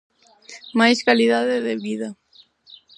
Máis 0.79 0.99
calidade 1.07 1.55
de 1.67 1.75
vida. 1.85 2.09